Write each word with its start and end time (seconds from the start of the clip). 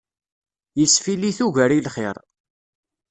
Yesfillit 0.79 1.39
ugar 1.45 1.71
i 1.77 1.79
lxir. 1.85 2.17